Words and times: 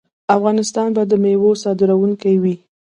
افغانستان 0.35 0.87
به 0.95 1.03
د 1.09 1.13
میوو 1.23 1.51
صادروونکی 1.63 2.35
وي. 2.43 2.55